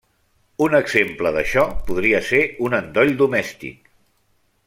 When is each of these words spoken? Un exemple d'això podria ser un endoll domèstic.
Un 0.67 0.75
exemple 0.77 1.33
d'això 1.35 1.65
podria 1.91 2.23
ser 2.31 2.41
un 2.69 2.77
endoll 2.79 3.13
domèstic. 3.23 3.93